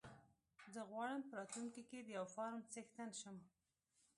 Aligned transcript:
زه 0.73 0.81
غواړم 0.91 1.21
په 1.27 1.33
راتلونکي 1.39 1.81
کې 1.89 1.99
د 2.01 2.09
يو 2.17 2.25
فارم 2.35 2.59
څښتن 2.71 3.09
شم. 3.19 3.37